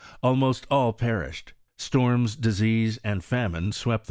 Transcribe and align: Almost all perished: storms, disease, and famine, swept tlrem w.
Almost 0.23 0.65
all 0.71 0.93
perished: 0.93 1.53
storms, 1.77 2.35
disease, 2.35 2.97
and 3.03 3.23
famine, 3.23 3.71
swept 3.71 3.83
tlrem 3.83 3.93
w. 3.93 3.99